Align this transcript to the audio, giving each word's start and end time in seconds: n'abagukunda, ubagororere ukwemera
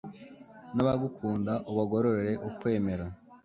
n'abagukunda, 0.73 1.53
ubagororere 1.71 2.33
ukwemera 2.49 3.05